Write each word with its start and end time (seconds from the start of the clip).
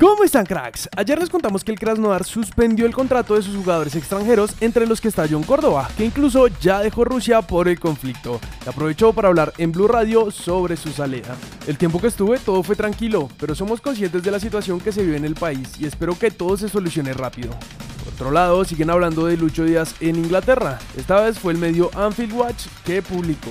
¿Cómo 0.00 0.24
están 0.24 0.46
cracks? 0.46 0.88
Ayer 0.96 1.18
les 1.18 1.28
contamos 1.28 1.62
que 1.62 1.72
el 1.72 1.78
Krasnodar 1.78 2.24
suspendió 2.24 2.86
el 2.86 2.94
contrato 2.94 3.34
de 3.34 3.42
sus 3.42 3.54
jugadores 3.54 3.94
extranjeros, 3.94 4.54
entre 4.62 4.86
los 4.86 4.98
que 4.98 5.08
está 5.08 5.26
John 5.30 5.42
Córdoba, 5.42 5.90
que 5.94 6.06
incluso 6.06 6.46
ya 6.46 6.80
dejó 6.80 7.04
Rusia 7.04 7.42
por 7.42 7.68
el 7.68 7.78
conflicto. 7.78 8.40
Y 8.64 8.70
aprovechó 8.70 9.12
para 9.12 9.28
hablar 9.28 9.52
en 9.58 9.72
Blue 9.72 9.88
Radio 9.88 10.30
sobre 10.30 10.78
su 10.78 10.90
salida. 10.90 11.36
El 11.66 11.76
tiempo 11.76 12.00
que 12.00 12.06
estuve 12.06 12.38
todo 12.38 12.62
fue 12.62 12.76
tranquilo, 12.76 13.28
pero 13.38 13.54
somos 13.54 13.82
conscientes 13.82 14.22
de 14.22 14.30
la 14.30 14.40
situación 14.40 14.80
que 14.80 14.90
se 14.90 15.02
vive 15.02 15.18
en 15.18 15.26
el 15.26 15.34
país 15.34 15.78
y 15.78 15.84
espero 15.84 16.18
que 16.18 16.30
todo 16.30 16.56
se 16.56 16.70
solucione 16.70 17.12
rápido. 17.12 17.50
Por 18.02 18.14
otro 18.14 18.30
lado, 18.30 18.64
siguen 18.64 18.88
hablando 18.88 19.26
de 19.26 19.36
Lucho 19.36 19.64
Díaz 19.64 19.96
en 20.00 20.16
Inglaterra. 20.16 20.78
Esta 20.96 21.20
vez 21.20 21.38
fue 21.38 21.52
el 21.52 21.58
medio 21.58 21.90
Anfield 21.94 22.32
Watch 22.32 22.68
que 22.86 23.02
publicó. 23.02 23.50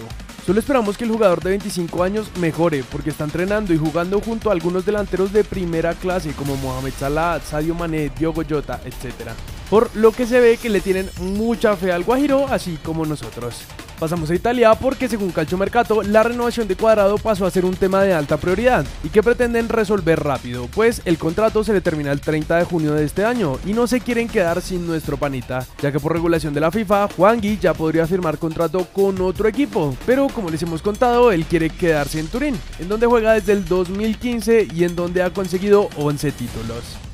Solo 0.50 0.62
esperamos 0.62 0.98
que 0.98 1.04
el 1.04 1.12
jugador 1.12 1.44
de 1.44 1.52
25 1.52 2.02
años 2.02 2.32
mejore 2.40 2.84
porque 2.92 3.12
está 3.12 3.24
entrenando 3.24 3.72
y 3.72 3.78
jugando 3.78 4.20
junto 4.20 4.50
a 4.50 4.54
algunos 4.54 4.84
delanteros 4.84 5.32
de 5.32 5.44
primera 5.44 5.94
clase 5.94 6.34
como 6.34 6.56
Mohamed 6.56 6.94
Salah, 6.98 7.40
Sadio 7.40 7.76
Mané, 7.76 8.10
Diogo 8.18 8.42
Jota, 8.50 8.82
etc. 8.84 9.30
Por 9.70 9.96
lo 9.96 10.12
que 10.12 10.26
se 10.26 10.40
ve 10.40 10.58
que 10.58 10.70
le 10.70 10.82
tienen 10.82 11.08
mucha 11.20 11.78
fe 11.78 11.92
al 11.92 12.04
Guajiro, 12.04 12.48
así 12.48 12.80
como 12.84 13.06
nosotros. 13.06 13.64
Pasamos 14.00 14.30
a 14.30 14.36
Italia 14.36 14.74
porque 14.76 15.10
según 15.10 15.32
Calcio 15.32 15.58
Mercato, 15.58 16.02
la 16.04 16.24
renovación 16.24 16.70
de 16.70 16.78
Cuadrado 16.78 17.18
pasó 17.18 17.46
a 17.46 17.52
ser 17.52 17.66
un 17.66 17.76
tema 17.76 18.02
de 18.02 18.14
alta 18.14 18.38
prioridad. 18.38 18.86
Y 19.04 19.10
que 19.10 19.22
pretenden 19.22 19.68
resolver 19.68 20.24
rápido, 20.24 20.68
pues 20.74 21.02
el 21.04 21.18
contrato 21.18 21.66
se 21.66 21.74
le 21.74 21.82
termina 21.82 22.14
el 22.14 22.22
30 22.22 22.58
de 22.58 22.64
junio 22.64 22.94
de 22.94 23.04
este 23.04 23.26
año 23.26 23.60
y 23.66 23.74
no 23.74 23.88
se 23.88 24.00
quieren 24.00 24.30
quedar 24.30 24.62
sin 24.62 24.88
nuestro 24.88 25.18
panita, 25.18 25.66
ya 25.82 25.92
que 25.92 26.00
por 26.00 26.14
regulación 26.14 26.54
de 26.54 26.62
la 26.62 26.72
FIFA, 26.72 27.10
Juan 27.18 27.42
Gui 27.42 27.58
ya 27.58 27.74
podría 27.74 28.08
firmar 28.08 28.38
contrato 28.38 28.86
con 28.94 29.20
otro 29.20 29.50
equipo, 29.50 29.94
pero 30.06 30.28
como 30.30 30.50
les 30.50 30.64
hemos 30.64 30.82
contado, 30.82 31.34
él 31.34 31.44
quiere 31.46 31.70
quedarse 31.70 32.20
en 32.20 32.28
Turín, 32.28 32.56
en 32.80 32.88
donde 32.88 33.06
juega 33.06 33.34
desde 33.34 33.52
el 33.52 33.66
2015 33.66 34.68
y 34.74 34.86
en 34.86 34.96
donde 34.96 35.24
ha 35.24 35.34
conseguido 35.34 35.90
11 35.98 36.32
títulos. 36.32 37.09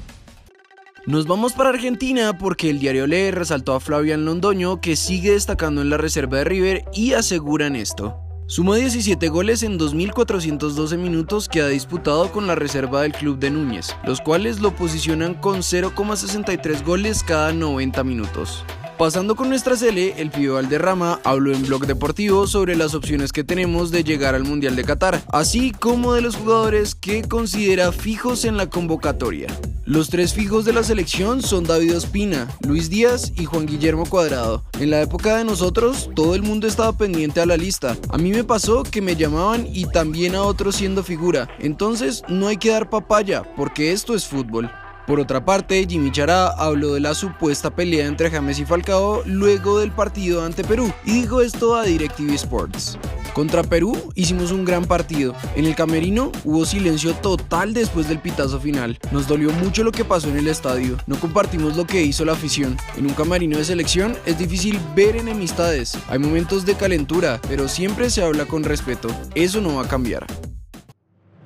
Nos 1.07 1.27
vamos 1.27 1.53
para 1.53 1.69
Argentina 1.69 2.35
porque 2.35 2.71
el 2.71 2.79
diario 2.79 3.05
Le 3.05 3.29
resaltó 3.29 3.75
a 3.75 3.79
Flavian 3.79 4.25
Londoño 4.25 4.81
que 4.81 4.95
sigue 4.95 5.33
destacando 5.33 5.83
en 5.83 5.91
la 5.91 5.97
reserva 5.97 6.39
de 6.39 6.45
River 6.45 6.85
y 6.95 7.13
aseguran 7.13 7.75
esto. 7.75 8.19
Sumó 8.47 8.73
17 8.73 9.27
goles 9.27 9.61
en 9.61 9.77
2.412 9.77 10.97
minutos 10.97 11.47
que 11.47 11.61
ha 11.61 11.67
disputado 11.67 12.31
con 12.31 12.47
la 12.47 12.55
reserva 12.55 13.03
del 13.03 13.13
club 13.13 13.37
de 13.37 13.51
Núñez, 13.51 13.95
los 14.03 14.19
cuales 14.19 14.61
lo 14.61 14.75
posicionan 14.75 15.35
con 15.35 15.57
0,63 15.59 16.83
goles 16.83 17.21
cada 17.23 17.53
90 17.53 18.03
minutos. 18.03 18.65
Pasando 18.97 19.35
con 19.35 19.49
nuestra 19.49 19.75
sele, 19.75 20.15
el 20.17 20.31
Pío 20.31 20.55
Valderrama 20.55 21.19
habló 21.23 21.53
en 21.53 21.67
Blog 21.67 21.85
Deportivo 21.85 22.47
sobre 22.47 22.75
las 22.75 22.95
opciones 22.95 23.31
que 23.31 23.43
tenemos 23.43 23.91
de 23.91 24.03
llegar 24.03 24.33
al 24.33 24.43
Mundial 24.43 24.75
de 24.75 24.83
Qatar, 24.83 25.21
así 25.31 25.71
como 25.71 26.13
de 26.13 26.21
los 26.21 26.35
jugadores 26.35 26.95
que 26.95 27.21
considera 27.21 27.91
fijos 27.91 28.43
en 28.43 28.57
la 28.57 28.71
convocatoria. 28.71 29.47
Los 29.85 30.09
tres 30.09 30.33
fijos 30.33 30.65
de 30.65 30.73
la 30.73 30.81
selección 30.81 31.43
son 31.43 31.63
David 31.63 31.97
Ospina, 31.97 32.47
Luis 32.67 32.89
Díaz 32.89 33.31
y 33.35 33.45
Juan 33.45 33.67
Guillermo 33.67 34.07
Cuadrado. 34.07 34.63
En 34.79 34.89
la 34.89 34.99
época 34.99 35.37
de 35.37 35.43
nosotros, 35.43 36.09
todo 36.15 36.33
el 36.33 36.41
mundo 36.41 36.65
estaba 36.65 36.97
pendiente 36.97 37.39
a 37.39 37.45
la 37.45 37.55
lista. 37.55 37.95
A 38.09 38.17
mí 38.17 38.31
me 38.31 38.43
pasó 38.43 38.81
que 38.81 39.03
me 39.03 39.15
llamaban 39.15 39.67
y 39.71 39.85
también 39.85 40.33
a 40.33 40.41
otros 40.41 40.77
siendo 40.77 41.03
figura. 41.03 41.47
Entonces 41.59 42.23
no 42.27 42.47
hay 42.47 42.57
que 42.57 42.71
dar 42.71 42.89
papaya, 42.89 43.43
porque 43.55 43.91
esto 43.91 44.15
es 44.15 44.25
fútbol. 44.25 44.71
Por 45.07 45.19
otra 45.19 45.45
parte, 45.45 45.85
Jimmy 45.87 46.11
Chará 46.11 46.47
habló 46.47 46.95
de 46.95 46.99
la 46.99 47.13
supuesta 47.13 47.69
pelea 47.69 48.07
entre 48.07 48.31
James 48.31 48.57
y 48.57 48.65
Falcao 48.65 49.21
luego 49.25 49.79
del 49.79 49.91
partido 49.91 50.43
ante 50.43 50.63
Perú 50.63 50.91
y 51.05 51.21
dijo 51.21 51.41
esto 51.41 51.75
a 51.75 51.83
DirecTV 51.83 52.33
Sports. 52.33 52.97
Contra 53.35 53.63
Perú 53.63 54.11
hicimos 54.15 54.51
un 54.51 54.65
gran 54.65 54.85
partido. 54.85 55.35
En 55.55 55.65
el 55.65 55.75
camerino 55.75 56.31
hubo 56.45 56.65
silencio 56.65 57.13
total 57.15 57.73
después 57.73 58.07
del 58.07 58.19
pitazo 58.19 58.59
final. 58.59 58.97
Nos 59.11 59.27
dolió 59.27 59.51
mucho 59.51 59.83
lo 59.83 59.91
que 59.91 60.05
pasó 60.05 60.29
en 60.29 60.37
el 60.37 60.47
estadio. 60.47 60.97
No 61.05 61.19
compartimos 61.19 61.75
lo 61.75 61.85
que 61.85 62.01
hizo 62.01 62.23
la 62.23 62.31
afición. 62.31 62.77
En 62.97 63.05
un 63.05 63.13
camerino 63.13 63.57
de 63.57 63.65
selección 63.65 64.15
es 64.25 64.39
difícil 64.39 64.79
ver 64.95 65.17
enemistades. 65.17 65.97
Hay 66.07 66.17
momentos 66.17 66.65
de 66.65 66.75
calentura, 66.75 67.41
pero 67.47 67.67
siempre 67.67 68.09
se 68.09 68.23
habla 68.23 68.45
con 68.45 68.63
respeto. 68.63 69.09
Eso 69.35 69.59
no 69.59 69.75
va 69.75 69.83
a 69.83 69.87
cambiar. 69.89 70.25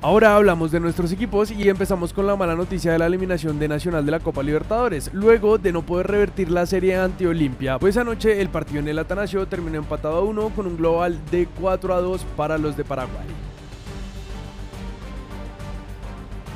Ahora 0.02 0.34
hablamos 0.38 0.72
de 0.72 0.80
nuestros 0.80 1.12
equipos 1.12 1.52
y 1.52 1.68
empezamos 1.68 2.14
con 2.14 2.26
la 2.26 2.38
mala 2.38 2.56
noticia 2.56 2.94
de 2.94 3.00
la 3.00 3.08
eliminación 3.08 3.60
de 3.60 3.68
Nacional 3.68 4.06
de 4.06 4.12
la 4.12 4.22
Copa 4.22 4.42
Libertadores, 4.42 5.10
luego 5.14 5.58
de 5.58 5.74
no 5.74 5.82
poder 5.82 6.08
revertir 6.08 6.50
la 6.50 6.66
serie 6.66 6.96
ante 6.96 7.28
Olimpia, 7.28 7.78
pues 7.78 7.98
anoche 7.98 8.40
el 8.40 8.48
partido 8.48 8.80
en 8.80 8.88
el 8.88 8.98
Atanasio 8.98 9.46
terminó 9.46 9.78
empatado 9.78 10.16
a 10.16 10.22
1 10.22 10.52
con 10.56 10.68
un 10.68 10.78
global 10.78 11.20
de 11.32 11.50
4 11.60 11.94
a 11.94 12.00
2 12.00 12.26
para 12.38 12.58
los 12.58 12.78
de 12.78 12.86
Paraguay. 12.86 13.28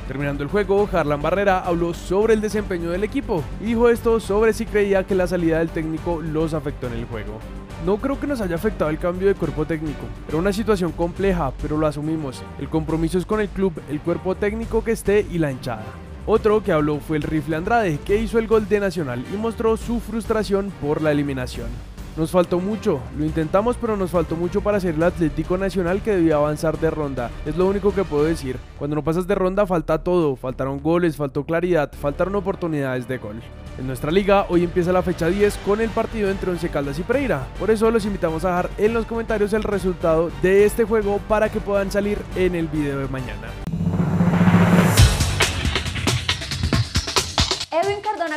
Terminando 0.08 0.42
el 0.42 0.48
juego, 0.48 0.88
Harlan 0.90 1.20
Barrera 1.20 1.58
habló 1.58 1.92
sobre 1.92 2.32
el 2.32 2.40
desempeño 2.40 2.92
del 2.92 3.04
equipo 3.04 3.44
y 3.60 3.66
dijo 3.66 3.90
esto 3.90 4.20
sobre 4.20 4.54
si 4.54 4.64
creía 4.64 5.04
que 5.04 5.14
la 5.14 5.26
salida 5.26 5.58
del 5.58 5.68
técnico 5.68 6.22
los 6.22 6.54
afectó 6.54 6.86
en 6.86 6.94
el 6.94 7.04
juego. 7.04 7.40
No 7.84 7.98
creo 7.98 8.18
que 8.18 8.26
nos 8.26 8.40
haya 8.40 8.54
afectado 8.54 8.90
el 8.90 8.98
cambio 8.98 9.28
de 9.28 9.34
cuerpo 9.34 9.66
técnico. 9.66 10.06
Era 10.26 10.38
una 10.38 10.54
situación 10.54 10.90
compleja, 10.92 11.52
pero 11.60 11.76
lo 11.76 11.86
asumimos. 11.86 12.42
El 12.58 12.70
compromiso 12.70 13.18
es 13.18 13.26
con 13.26 13.40
el 13.40 13.48
club, 13.50 13.74
el 13.90 14.00
cuerpo 14.00 14.34
técnico 14.34 14.82
que 14.82 14.92
esté 14.92 15.26
y 15.30 15.38
la 15.38 15.52
hinchada. 15.52 15.84
Otro 16.24 16.62
que 16.62 16.72
habló 16.72 16.98
fue 17.00 17.18
el 17.18 17.22
Rifle 17.22 17.56
Andrade, 17.56 17.98
que 18.02 18.16
hizo 18.16 18.38
el 18.38 18.46
gol 18.46 18.66
de 18.70 18.80
Nacional 18.80 19.22
y 19.30 19.36
mostró 19.36 19.76
su 19.76 20.00
frustración 20.00 20.72
por 20.80 21.02
la 21.02 21.12
eliminación. 21.12 21.68
Nos 22.16 22.30
faltó 22.30 22.60
mucho, 22.60 23.00
lo 23.18 23.24
intentamos 23.24 23.76
pero 23.76 23.96
nos 23.96 24.12
faltó 24.12 24.36
mucho 24.36 24.60
para 24.60 24.78
ser 24.78 24.94
el 24.94 25.02
Atlético 25.02 25.58
Nacional 25.58 26.00
que 26.00 26.12
debía 26.12 26.36
avanzar 26.36 26.78
de 26.78 26.88
ronda, 26.88 27.28
es 27.44 27.56
lo 27.56 27.66
único 27.66 27.92
que 27.92 28.04
puedo 28.04 28.22
decir. 28.22 28.56
Cuando 28.78 28.94
no 28.94 29.02
pasas 29.02 29.26
de 29.26 29.34
ronda 29.34 29.66
falta 29.66 30.04
todo, 30.04 30.36
faltaron 30.36 30.80
goles, 30.80 31.16
faltó 31.16 31.44
claridad, 31.44 31.90
faltaron 32.00 32.36
oportunidades 32.36 33.08
de 33.08 33.18
gol. 33.18 33.42
En 33.78 33.88
nuestra 33.88 34.12
liga 34.12 34.46
hoy 34.48 34.62
empieza 34.62 34.92
la 34.92 35.02
fecha 35.02 35.26
10 35.26 35.56
con 35.66 35.80
el 35.80 35.90
partido 35.90 36.30
entre 36.30 36.52
Once 36.52 36.68
Caldas 36.68 37.00
y 37.00 37.02
Pereira, 37.02 37.48
por 37.58 37.72
eso 37.72 37.90
los 37.90 38.06
invitamos 38.06 38.44
a 38.44 38.48
dejar 38.48 38.70
en 38.78 38.94
los 38.94 39.06
comentarios 39.06 39.52
el 39.52 39.64
resultado 39.64 40.30
de 40.40 40.64
este 40.66 40.84
juego 40.84 41.20
para 41.26 41.48
que 41.48 41.58
puedan 41.58 41.90
salir 41.90 42.18
en 42.36 42.54
el 42.54 42.68
video 42.68 43.00
de 43.00 43.08
mañana. 43.08 43.63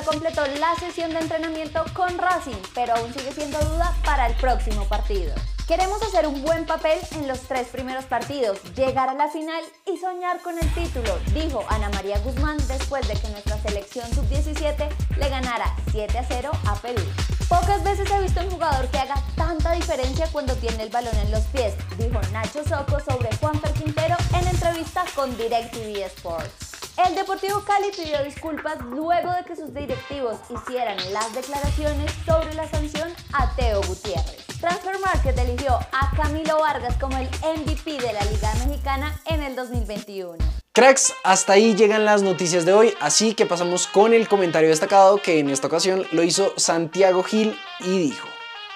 Completó 0.05 0.45
la 0.59 0.75
sesión 0.75 1.11
de 1.11 1.19
entrenamiento 1.19 1.83
con 1.93 2.17
Racing, 2.17 2.61
pero 2.73 2.95
aún 2.95 3.13
sigue 3.13 3.31
siendo 3.33 3.59
duda 3.59 3.95
para 4.05 4.27
el 4.27 4.35
próximo 4.35 4.85
partido. 4.85 5.33
Queremos 5.67 6.01
hacer 6.01 6.27
un 6.27 6.43
buen 6.43 6.65
papel 6.65 6.97
en 7.11 7.27
los 7.27 7.41
tres 7.41 7.67
primeros 7.67 8.05
partidos, 8.05 8.61
llegar 8.75 9.09
a 9.09 9.15
la 9.15 9.27
final 9.27 9.61
y 9.85 9.97
soñar 9.97 10.41
con 10.41 10.57
el 10.57 10.73
título, 10.73 11.19
dijo 11.33 11.65
Ana 11.67 11.89
María 11.89 12.19
Guzmán 12.19 12.57
después 12.67 13.05
de 13.07 13.15
que 13.15 13.27
nuestra 13.29 13.57
selección 13.61 14.07
sub-17 14.13 14.87
le 15.17 15.29
ganara 15.29 15.75
7 15.91 16.17
a 16.17 16.23
0 16.23 16.51
a 16.65 16.75
Perú. 16.75 17.03
Pocas 17.49 17.83
veces 17.83 18.09
he 18.09 18.21
visto 18.21 18.39
un 18.39 18.51
jugador 18.51 18.87
que 18.89 18.99
haga 18.99 19.21
tanta 19.35 19.73
diferencia 19.73 20.29
cuando 20.31 20.55
tiene 20.55 20.83
el 20.83 20.89
balón 20.89 21.15
en 21.17 21.31
los 21.31 21.43
pies, 21.45 21.73
dijo 21.97 22.21
Nacho 22.31 22.63
Soco 22.63 22.99
sobre 22.99 23.35
Juan 23.37 23.59
Quintero 23.73 24.15
en 24.39 24.47
entrevista 24.47 25.03
con 25.15 25.35
DirecTV 25.37 26.05
Sports. 26.05 26.66
El 27.05 27.13
Deportivo 27.13 27.61
Cali 27.61 27.91
pidió 27.95 28.23
disculpas 28.23 28.79
luego 28.81 29.31
de 29.31 29.43
que 29.45 29.55
sus 29.55 29.71
directivos 29.71 30.37
hicieran 30.49 30.97
las 31.13 31.31
declaraciones 31.31 32.11
sobre 32.25 32.55
la 32.55 32.67
sanción 32.67 33.09
a 33.33 33.55
Teo 33.55 33.83
Gutiérrez. 33.83 34.47
Transfer 34.59 34.97
Market 34.99 35.37
eligió 35.37 35.73
a 35.73 36.11
Camilo 36.15 36.57
Vargas 36.59 36.95
como 36.97 37.15
el 37.17 37.27
MVP 37.27 38.01
de 38.01 38.13
la 38.13 38.25
Liga 38.25 38.51
Mexicana 38.65 39.21
en 39.25 39.43
el 39.43 39.55
2021. 39.55 40.37
Cracks, 40.73 41.13
hasta 41.23 41.53
ahí 41.53 41.75
llegan 41.75 42.03
las 42.03 42.23
noticias 42.23 42.65
de 42.65 42.73
hoy, 42.73 42.93
así 42.99 43.35
que 43.35 43.45
pasamos 43.45 43.85
con 43.85 44.13
el 44.13 44.27
comentario 44.27 44.69
destacado 44.69 45.21
que 45.21 45.37
en 45.37 45.51
esta 45.51 45.67
ocasión 45.67 46.03
lo 46.11 46.23
hizo 46.23 46.51
Santiago 46.57 47.21
Gil 47.21 47.55
y 47.81 47.99
dijo. 47.99 48.27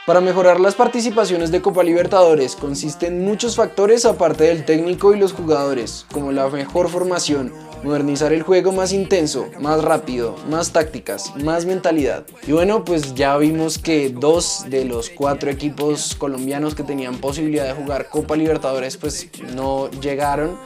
Para 0.05 0.21
mejorar 0.21 0.59
las 0.59 0.75
participaciones 0.75 1.51
de 1.51 1.61
Copa 1.61 1.83
Libertadores 1.83 2.55
consisten 2.55 3.23
muchos 3.23 3.55
factores 3.55 4.05
aparte 4.05 4.43
del 4.43 4.65
técnico 4.65 5.13
y 5.13 5.19
los 5.19 5.33
jugadores, 5.33 6.05
como 6.11 6.31
la 6.31 6.47
mejor 6.49 6.89
formación, 6.89 7.53
modernizar 7.83 8.33
el 8.33 8.43
juego 8.43 8.71
más 8.71 8.93
intenso, 8.93 9.47
más 9.59 9.83
rápido, 9.83 10.35
más 10.49 10.71
tácticas, 10.71 11.35
más 11.37 11.65
mentalidad. 11.65 12.25
Y 12.47 12.51
bueno, 12.51 12.85
pues 12.85 13.15
ya 13.15 13.37
vimos 13.37 13.77
que 13.77 14.09
dos 14.09 14.65
de 14.69 14.85
los 14.85 15.09
cuatro 15.09 15.49
equipos 15.49 16.15
colombianos 16.15 16.75
que 16.75 16.83
tenían 16.83 17.17
posibilidad 17.17 17.65
de 17.65 17.73
jugar 17.73 18.09
Copa 18.09 18.35
Libertadores 18.35 18.97
pues 18.97 19.29
no 19.55 19.89
llegaron 19.91 20.57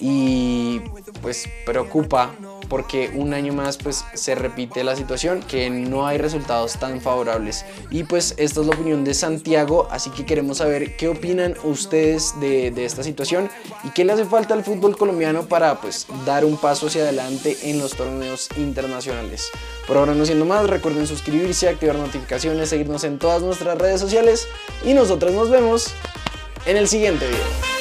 y 0.00 0.80
pues 1.22 1.48
preocupa 1.66 2.34
porque 2.68 3.10
un 3.14 3.32
año 3.32 3.52
más 3.52 3.78
pues 3.78 4.04
se 4.14 4.34
repite 4.34 4.84
la 4.84 4.94
situación 4.94 5.40
que 5.42 5.70
no 5.70 6.06
hay 6.06 6.18
resultados 6.18 6.74
tan 6.78 7.00
favorables. 7.00 7.64
Y 7.90 8.04
pues 8.04 8.34
esta 8.36 8.60
es 8.60 8.66
la 8.66 8.74
opinión 8.74 9.04
de 9.04 9.14
Santiago 9.14 9.88
así 9.90 10.10
que 10.10 10.26
queremos 10.26 10.58
saber 10.58 10.96
qué 10.96 11.08
opinan 11.08 11.54
ustedes 11.64 12.38
de, 12.40 12.70
de 12.70 12.84
esta 12.84 13.02
situación 13.02 13.50
y 13.84 13.90
qué 13.90 14.04
le 14.04 14.12
hace 14.12 14.24
falta 14.24 14.54
al 14.54 14.64
fútbol 14.64 14.96
colombiano 14.96 15.46
para 15.46 15.80
pues 15.80 16.06
dar 16.26 16.44
un 16.44 16.56
paso 16.56 16.86
hacia 16.88 17.02
adelante 17.02 17.56
en 17.62 17.78
los 17.78 17.94
torneos 17.94 18.48
internacionales. 18.56 19.50
Por 19.86 19.96
ahora 19.96 20.14
no 20.14 20.26
siendo 20.26 20.44
más 20.44 20.68
recuerden 20.68 21.06
suscribirse 21.06 21.68
activar 21.68 21.96
notificaciones 21.96 22.68
seguirnos 22.68 23.04
en 23.04 23.18
todas 23.18 23.42
nuestras 23.42 23.78
redes 23.78 24.00
sociales 24.00 24.46
y 24.84 24.94
nosotros 24.94 25.32
nos 25.32 25.50
vemos 25.50 25.92
en 26.66 26.76
el 26.76 26.88
siguiente 26.88 27.26
video 27.26 27.77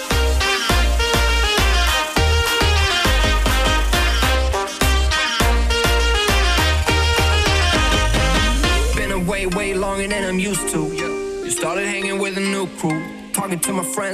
than 10.10 10.24
I'm 10.24 10.40
used 10.40 10.70
to. 10.70 10.80
You 11.44 11.52
started 11.52 11.88
hanging 11.88 12.20
with 12.20 12.38
a 12.38 12.42
new 12.42 12.68
crew, 12.78 13.00
talking 13.34 13.60
to 13.60 13.74
my 13.74 13.84
friends. 13.84 14.08